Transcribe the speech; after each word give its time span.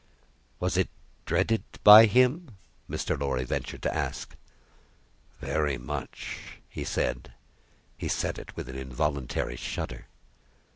"Was 0.59 0.77
it 0.77 0.89
dreaded 1.27 1.61
by 1.83 2.07
him?" 2.07 2.57
Mr. 2.89 3.19
Lorry 3.21 3.43
ventured 3.43 3.83
to 3.83 3.95
ask. 3.95 4.35
"Very 5.39 5.77
much." 5.77 6.57
He 6.71 6.83
said 6.83 7.29
it 7.99 8.55
with 8.55 8.67
an 8.67 8.75
involuntary 8.75 9.57
shudder. 9.57 10.07